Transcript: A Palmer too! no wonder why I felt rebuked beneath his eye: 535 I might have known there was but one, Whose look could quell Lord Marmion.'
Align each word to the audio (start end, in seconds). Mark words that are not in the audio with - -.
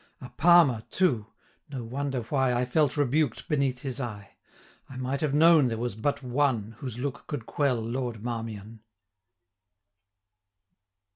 A 0.19 0.29
Palmer 0.29 0.81
too! 0.89 1.27
no 1.69 1.83
wonder 1.83 2.21
why 2.21 2.53
I 2.55 2.65
felt 2.65 2.97
rebuked 2.97 3.47
beneath 3.47 3.83
his 3.83 3.99
eye: 3.99 4.33
535 4.87 4.99
I 4.99 5.03
might 5.03 5.21
have 5.21 5.35
known 5.35 5.67
there 5.67 5.77
was 5.77 5.93
but 5.93 6.23
one, 6.23 6.71
Whose 6.79 6.97
look 6.97 7.27
could 7.27 7.45
quell 7.45 7.79
Lord 7.79 8.23
Marmion.' 8.23 8.79